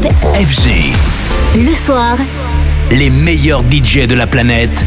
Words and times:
Club 0.00 0.14
FG. 0.34 0.92
Le 1.56 1.74
soir, 1.74 2.16
Les 2.90 3.10
meilleurs 3.10 3.62
DJ 3.70 4.06
de 4.06 4.14
la 4.14 4.26
planète. 4.26 4.84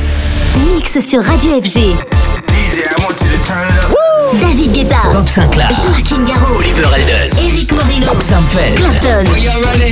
mix 0.74 1.00
sur 1.06 1.22
Radio 1.24 1.62
FG. 1.62 1.96
David 4.42 4.72
Guetta, 4.74 4.96
Bob 5.14 5.28
Sinclair. 5.28 5.70
Joachim 5.70 6.26
Garraud, 6.26 6.58
Oliver 6.58 6.88
Elders. 6.98 7.44
Eric 7.44 7.72
Morillo, 7.72 8.20
Sam 8.20 8.44
Feld. 8.52 8.76
Clapton. 8.76 9.26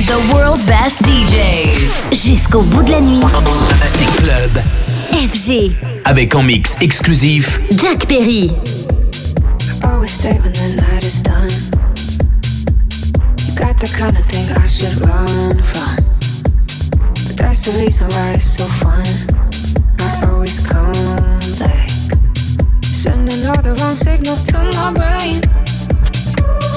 The 0.06 0.34
world's 0.34 0.66
best 0.66 1.02
DJs. 1.04 2.10
Jusqu'au 2.10 2.62
bout 2.62 2.82
de 2.82 2.90
la 2.90 3.00
nuit, 3.00 3.20
C'est 3.84 4.24
Club. 4.24 4.58
FG. 5.12 5.72
Avec 6.04 6.34
en 6.34 6.42
mix 6.42 6.76
exclusif 6.80 7.60
Jack 7.70 8.06
Perry. 8.06 8.50
Always 9.84 10.10
got 13.56 13.78
the 13.78 13.86
kind 13.98 14.16
of 14.16 14.24
thing 14.26 14.48
I 14.56 14.66
should 14.66 14.96
run 15.00 15.62
from. 15.62 15.96
But 17.26 17.36
that's 17.36 17.64
the 17.66 17.72
reason 17.78 18.06
why 18.08 18.34
it's 18.34 18.56
so 18.56 18.64
fun. 18.80 19.04
I 20.00 20.30
always 20.30 20.58
come 20.66 20.92
back. 21.58 21.88
Sending 22.82 23.44
all 23.46 23.60
the 23.60 23.74
wrong 23.80 23.96
signals 23.96 24.44
to 24.46 24.58
my 24.78 24.92
brain. 24.92 25.42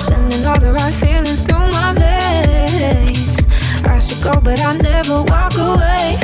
Sending 0.08 0.46
all 0.46 0.60
the 0.60 0.74
right 0.74 0.94
feelings 0.96 1.44
through 1.44 1.68
my 1.72 1.94
veins. 1.94 3.46
I 3.86 4.00
should 4.00 4.24
go, 4.24 4.40
but 4.42 4.60
I 4.62 4.76
never 4.78 5.24
walk 5.24 5.54
away. 5.58 6.20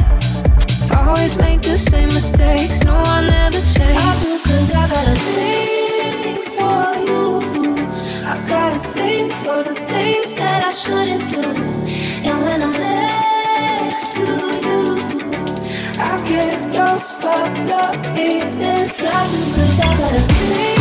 Always 0.98 1.38
make 1.38 1.62
the 1.62 1.78
same 1.78 2.10
mistakes. 2.10 2.84
No, 2.84 2.96
I 2.96 3.28
never 3.28 3.62
change. 3.74 4.02
I 4.02 4.12
do 4.22 4.38
cause 4.48 4.72
I 4.72 4.88
got 4.90 5.08
a 5.08 5.16
thing 5.36 6.42
for 6.56 6.88
you. 7.08 7.61
I 8.32 8.38
got 8.48 8.78
a 8.78 8.80
thing 8.94 9.30
for 9.44 9.62
the 9.62 9.76
things 9.76 10.36
that 10.36 10.64
I 10.64 10.72
shouldn't 10.72 11.30
do. 11.32 11.44
And 12.24 12.42
when 12.42 12.64
I'm 12.64 12.72
next 12.72 14.14
to 14.14 14.22
you, 14.66 14.96
I 16.00 16.16
get 16.26 16.64
those 16.72 17.14
fucked 17.16 17.72
up 17.72 17.94
feelings. 18.16 19.04
I 19.04 19.22
do 19.34 19.42
cause 19.56 19.80
I 19.82 19.98
got 19.98 20.16
a 20.16 20.22
thing 20.22 20.81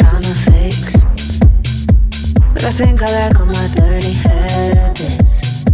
trying 0.00 0.22
to 0.22 0.34
fix. 0.48 1.04
But 2.54 2.64
I 2.64 2.72
think 2.72 3.02
I 3.02 3.08
like 3.18 3.38
all 3.38 3.46
my 3.46 3.66
dirty 3.76 4.14
habits. 4.24 5.64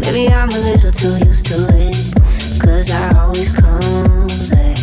Maybe 0.00 0.32
I'm 0.32 0.50
a 0.50 0.60
little 0.68 0.92
too 0.92 1.14
used 1.26 1.46
to 1.50 1.58
it. 1.84 1.96
Cause 2.62 2.90
I 2.90 3.04
always 3.18 3.50
come 3.52 4.28
back. 4.54 4.78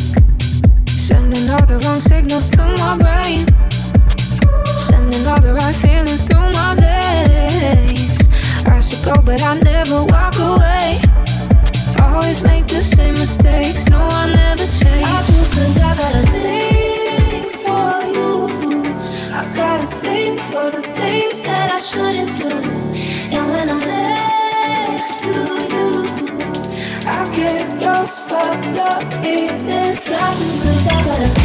Sending 1.08 1.46
all 1.54 1.66
the 1.66 1.80
wrong 1.84 2.02
signals 2.02 2.50
to 2.56 2.64
my 2.84 2.94
brain. 3.04 3.48
Sending 4.90 5.26
all 5.28 5.40
the 5.40 5.54
right 5.54 5.76
feelings 5.84 6.24
through 6.28 6.50
my 6.60 6.76
veins. 6.84 8.20
I 8.68 8.80
should 8.80 9.04
go, 9.06 9.16
but 9.22 9.42
I 9.42 9.60
never 9.72 10.04
walk 10.14 10.36
away. 10.52 11.00
Always 12.04 12.44
make 12.44 12.68
the 12.68 12.84
same 12.96 13.16
mistakes. 13.16 13.88
No, 13.88 14.00
I 14.12 14.24
never 14.34 14.68
change. 14.80 15.08
I 15.08 15.20
do 15.28 15.38
cause 15.56 15.78
I 15.78 15.96
got 15.96 16.14
a 16.22 16.63
those 28.04 28.22
fucked 28.24 28.80
up 28.80 29.14
feelings. 29.24 30.04
Do 30.06 30.18
cause 31.04 31.43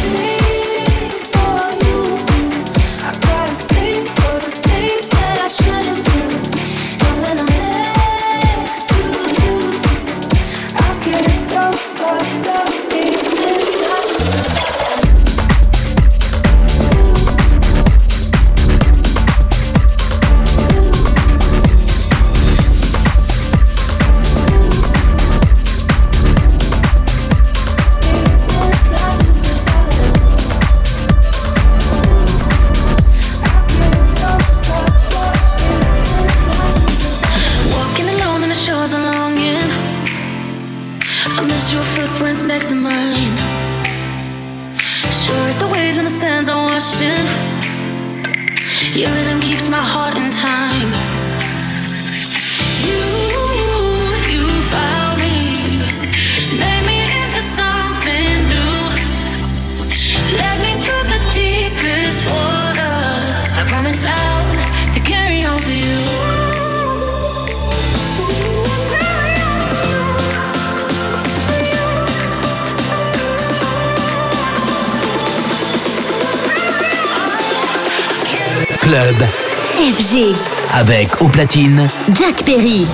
Club 78.89 79.21
FG. 79.77 80.33
avec 80.73 81.21
au 81.21 81.27
platine 81.27 81.87
Jack 82.11 82.43
Perry. 82.43 82.87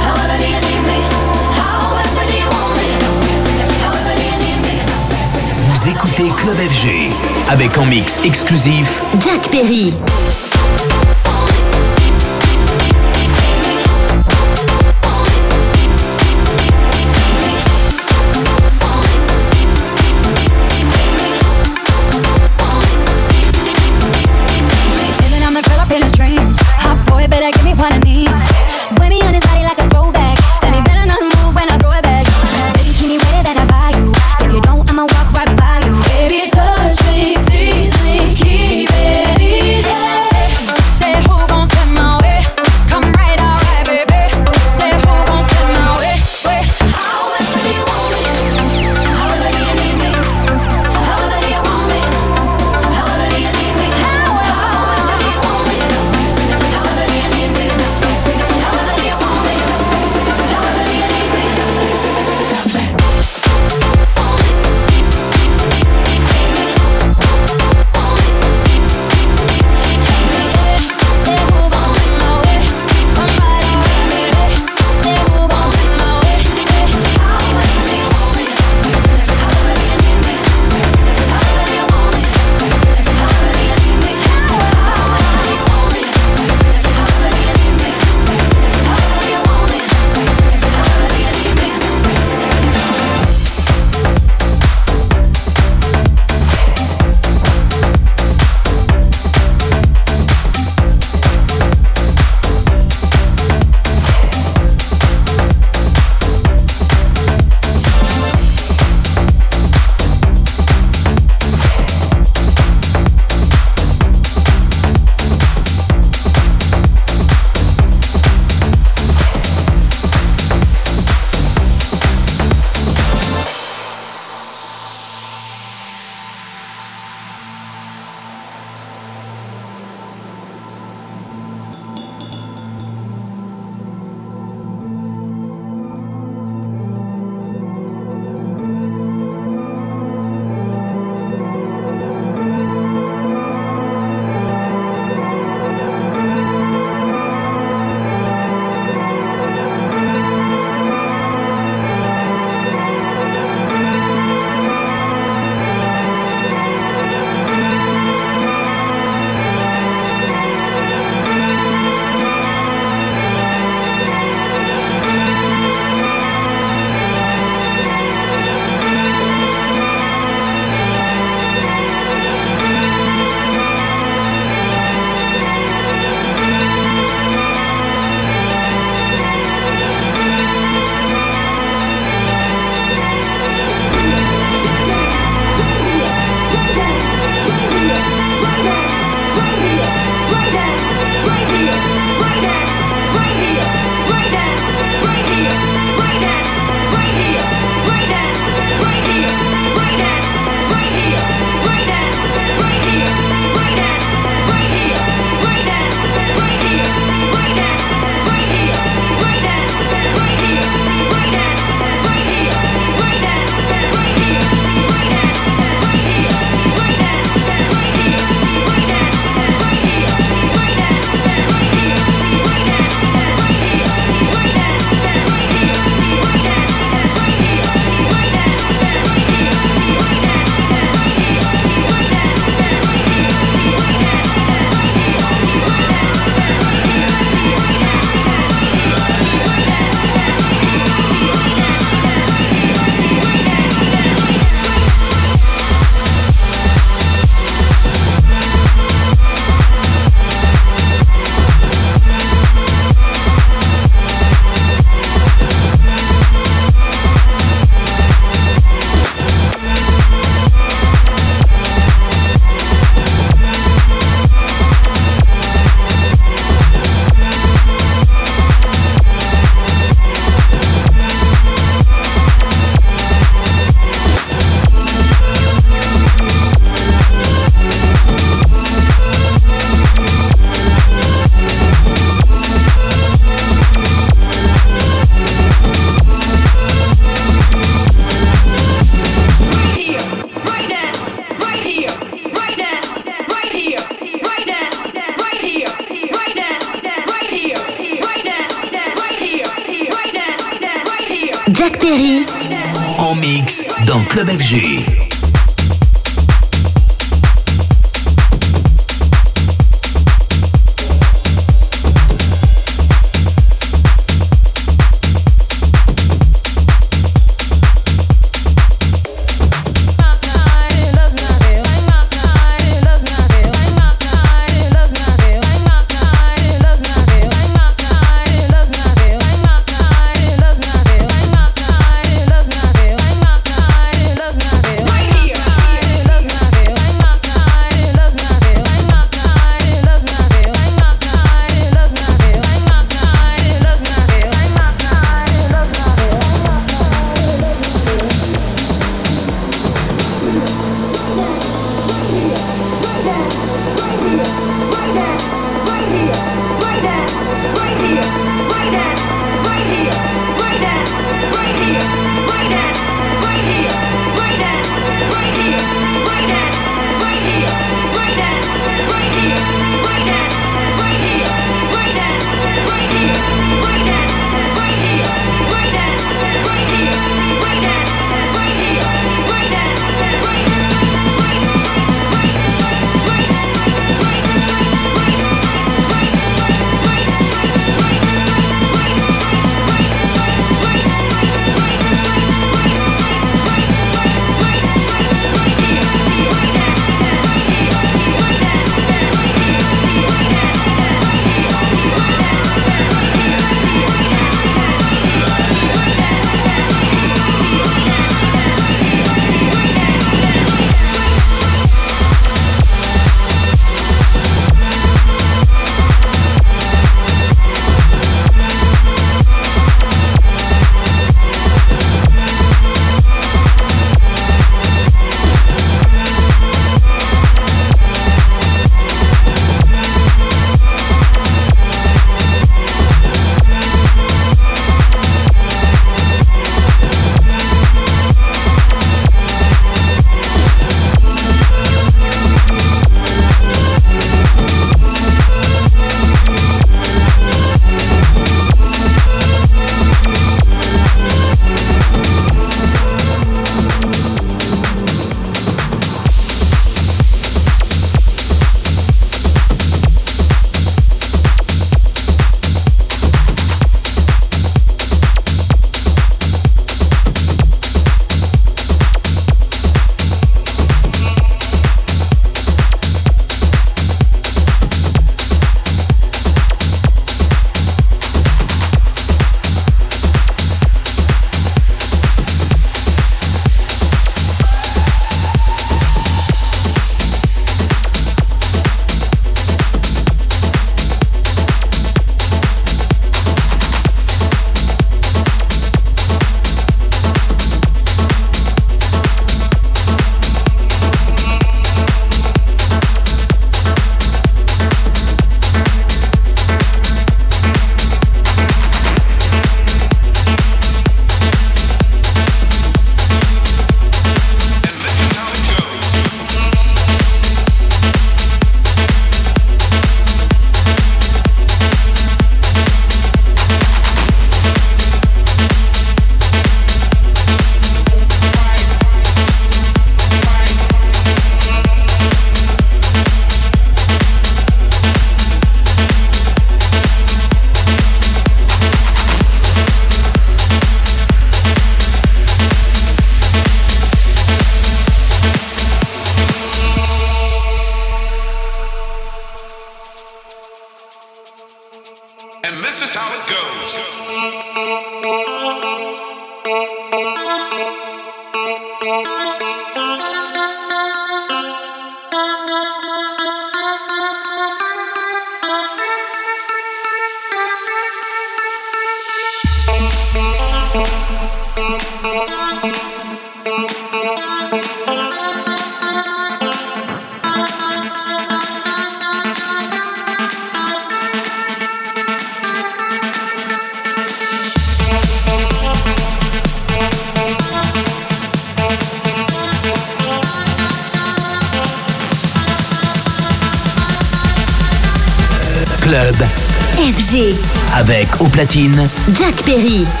Platine. 598.31 598.89
Jack 599.13 599.43
Perry. 599.43 600.00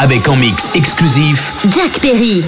Avec 0.00 0.26
en 0.26 0.36
mix 0.36 0.70
exclusif 0.74 1.52
Jack 1.68 2.00
Perry. 2.00 2.42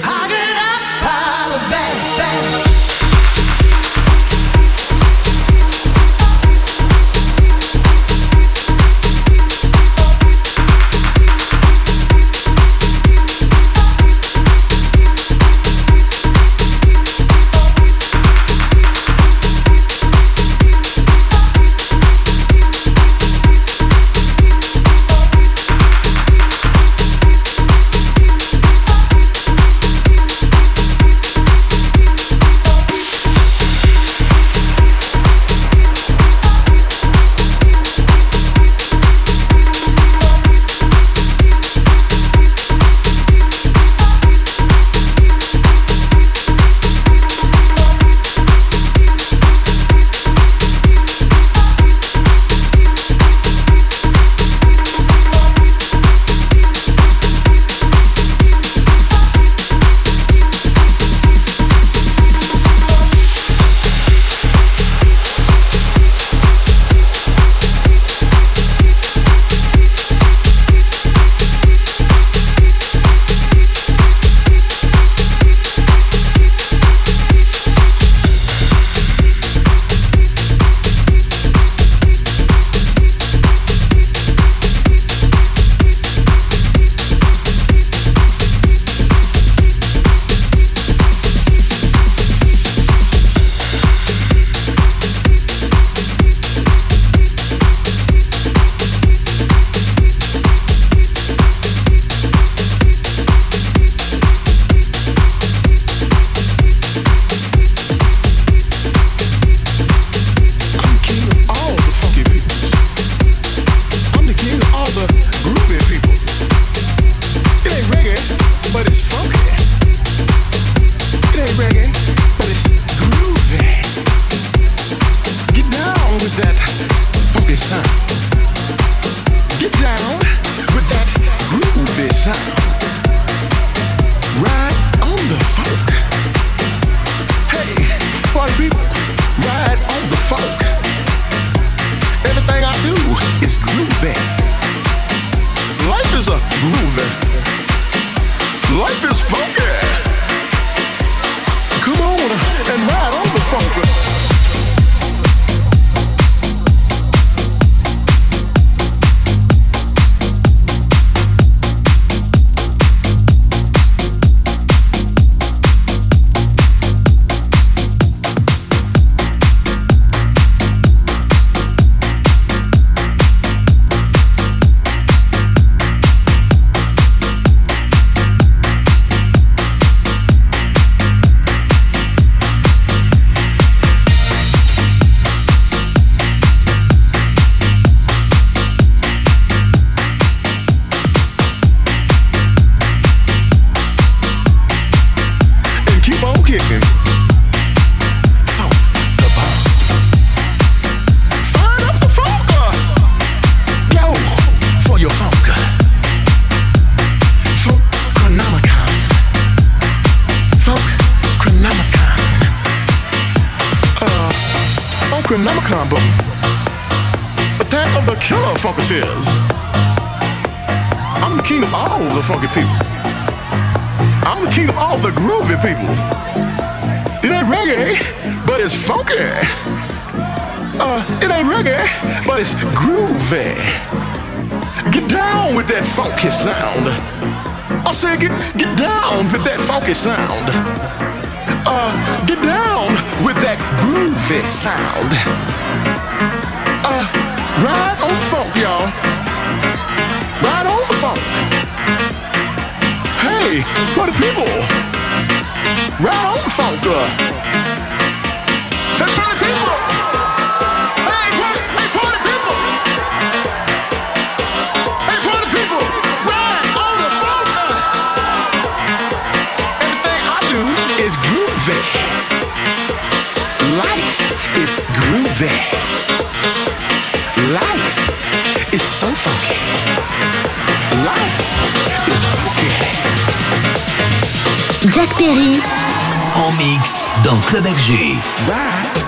Club 287.49 287.65
FG. 287.65 288.13
Ride 288.47 288.98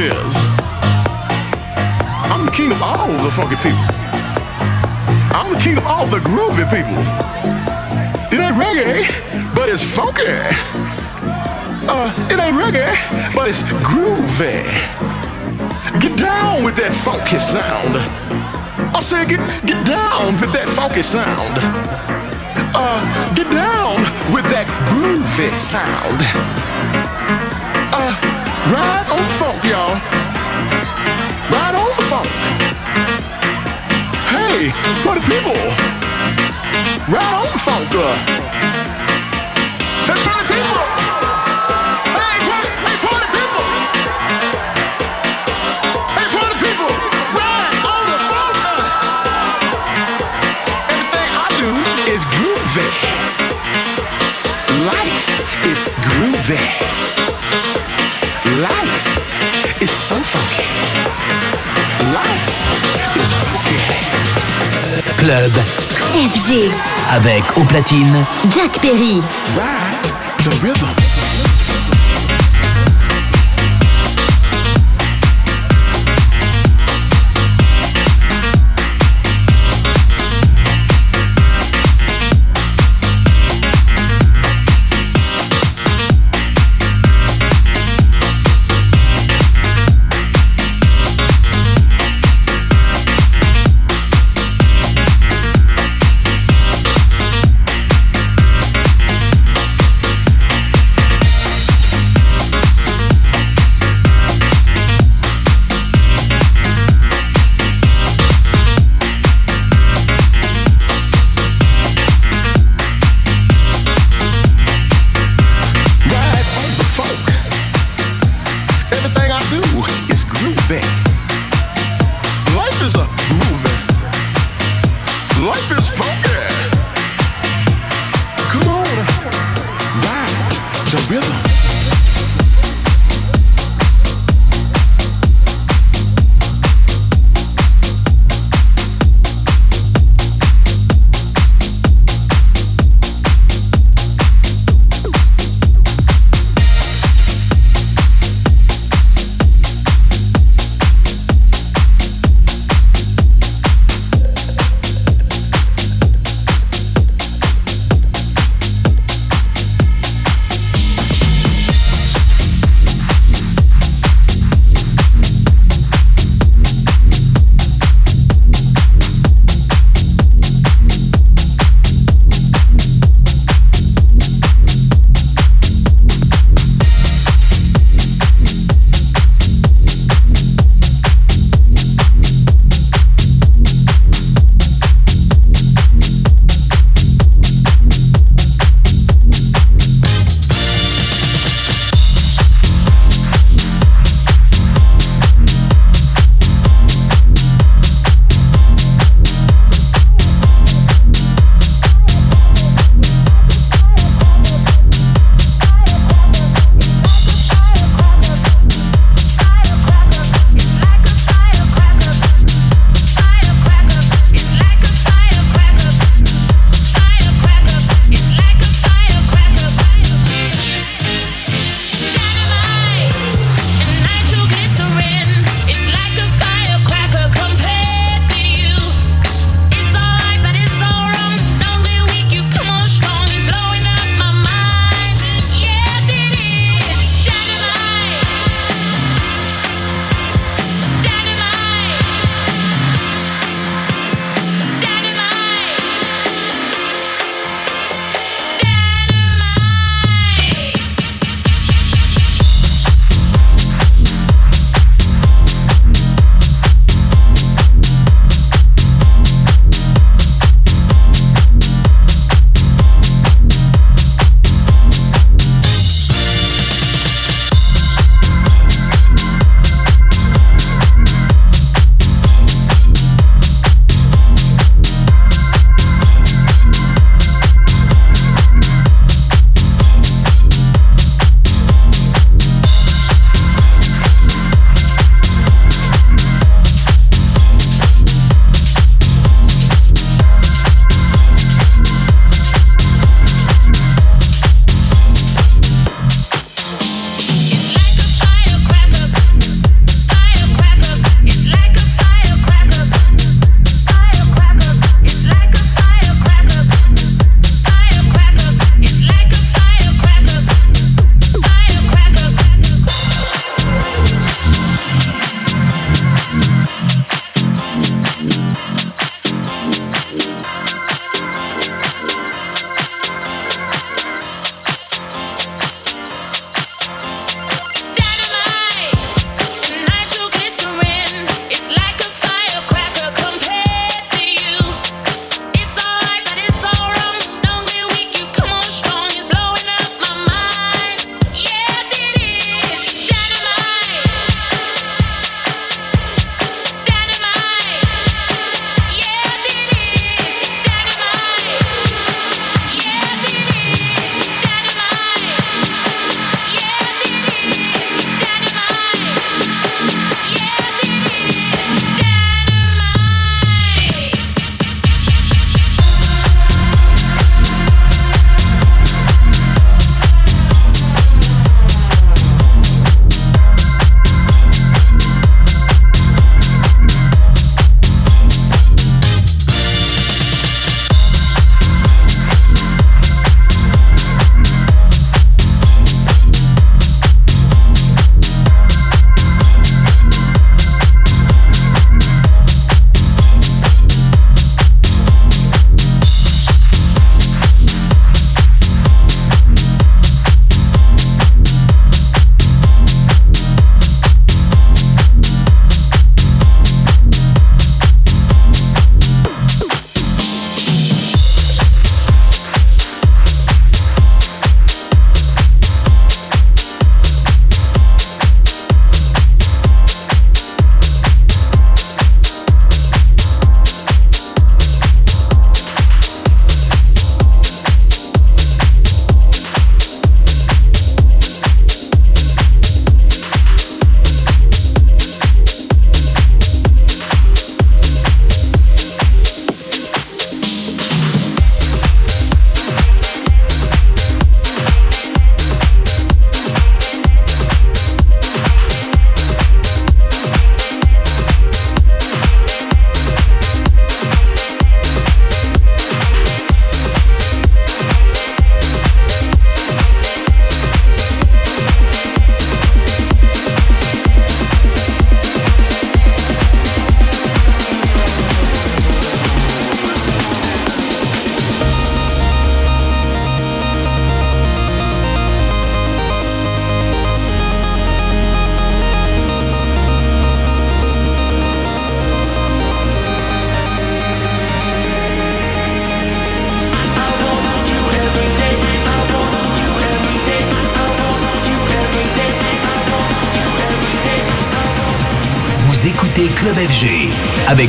is. 0.00 0.34
I'm 2.32 2.46
the 2.46 2.52
king 2.52 2.72
of 2.72 2.82
all 2.82 3.06
the 3.22 3.30
funky 3.30 3.56
people. 3.56 3.84
I'm 5.30 5.52
the 5.52 5.60
king 5.60 5.76
of 5.78 5.86
all 5.86 6.06
the 6.06 6.18
groovy 6.18 6.66
people. 6.68 6.98
It 8.32 8.40
ain't 8.42 8.56
reggae, 8.56 9.54
but 9.54 9.68
it's 9.68 9.84
funky. 9.84 10.26
Uh, 11.86 12.10
it 12.30 12.38
ain't 12.40 12.56
reggae, 12.56 12.90
but 13.34 13.48
it's 13.48 13.62
groovy. 13.86 14.64
Get 16.00 16.18
down 16.18 16.64
with 16.64 16.76
that 16.76 16.92
funky 16.92 17.38
sound. 17.38 17.94
I 18.96 19.00
said, 19.00 19.28
get 19.28 19.40
get 19.66 19.86
down 19.86 20.40
with 20.40 20.52
that 20.52 20.68
funky 20.68 21.02
sound. 21.02 22.13
Uh, 22.76 23.34
get 23.34 23.50
down 23.52 23.96
with 24.34 24.44
that 24.50 24.66
groovy 24.90 25.54
sound. 25.54 26.18
Uh, 27.94 28.14
Ride 28.72 29.06
on 29.14 29.28
funk, 29.30 29.62
y'all. 29.62 29.94
Ride 31.54 31.76
on 31.78 31.90
the 31.94 32.02
funk. 32.10 32.30
Hey, 34.26 34.72
party 35.04 35.22
people. 35.22 35.54
Ride 37.06 37.34
on 37.34 37.52
the 37.52 37.58
funk. 37.58 37.88
Uh. 37.92 39.03
Groovy. 56.44 56.58
Life 58.60 59.82
is 59.82 59.90
so 59.90 60.16
funky. 60.16 60.64
Life 62.12 63.16
is 63.16 63.32
funky. 63.44 63.80
Club 65.16 65.52
FG 66.14 66.70
avec 67.10 67.44
au 67.56 67.64
platine 67.64 68.24
Jack 68.50 68.80
Perry. 68.80 69.20
Ride 69.56 70.44
the 70.44 70.50
rhythm. 70.62 71.03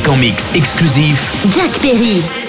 En 0.08 0.16
mix 0.16 0.50
exclusif 0.54 1.32
Jack 1.50 1.80
Perry. 1.80 2.45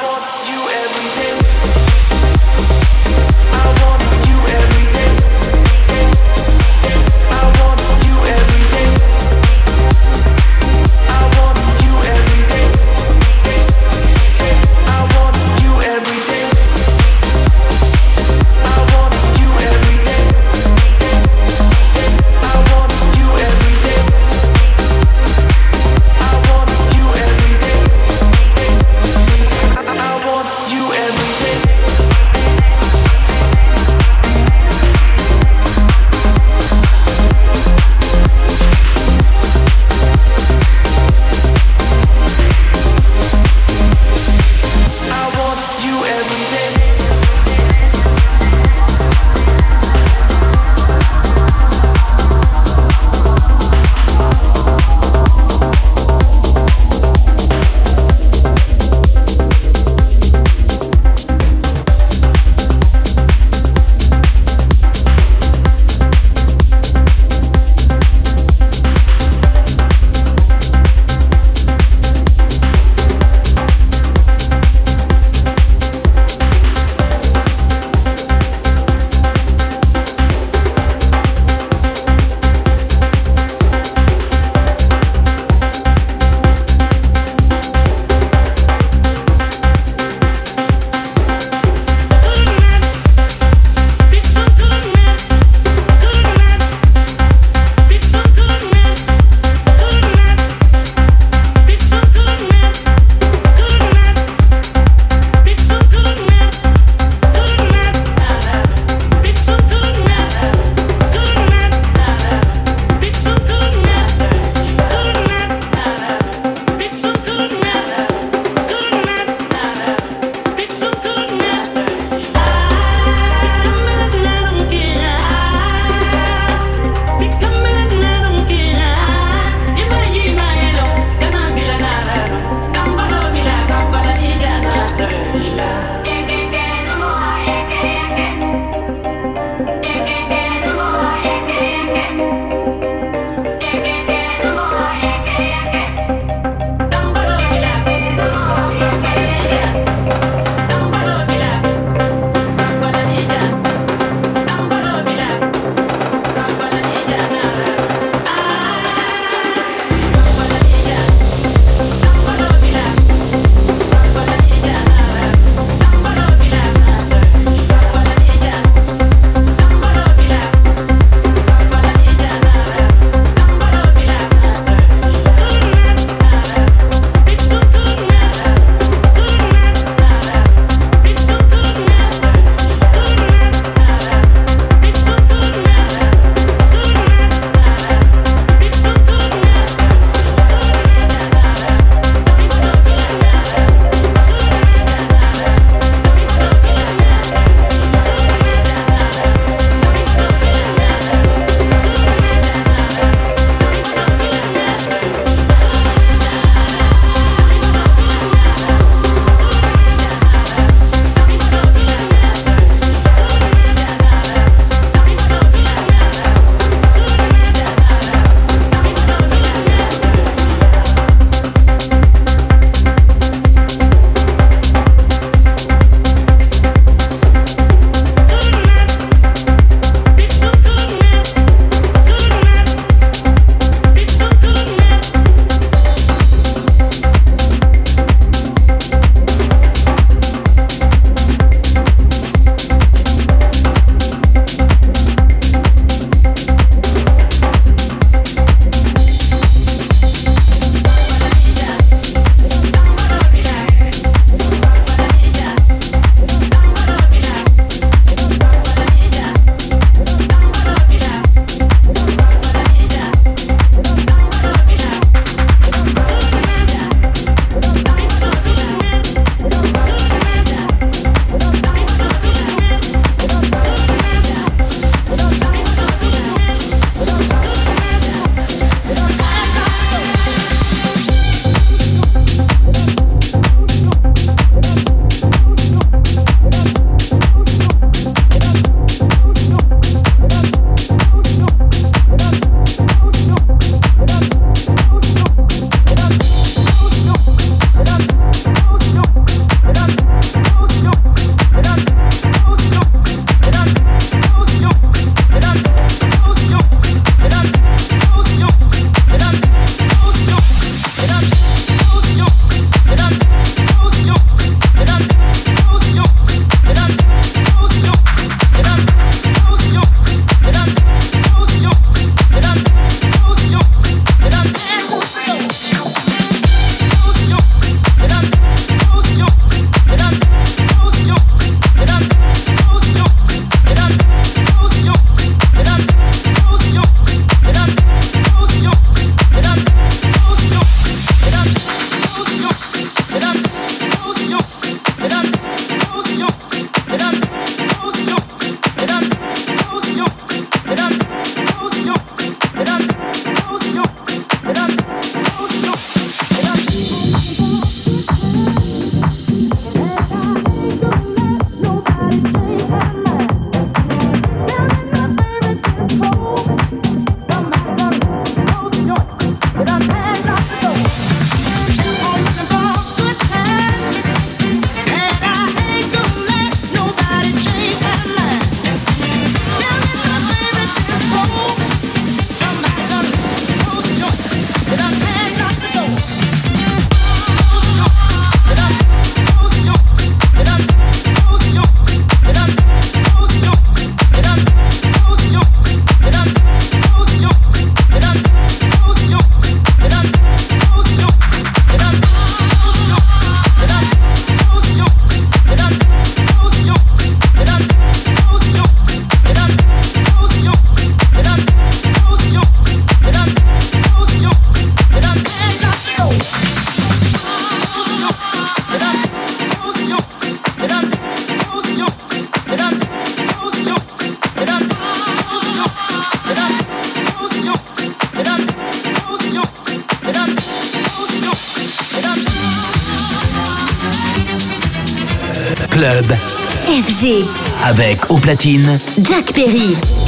avec 437.64 438.09
au 438.09 438.16
platine 438.16 438.80
Jack 438.97 439.34
Perry. 439.34 440.00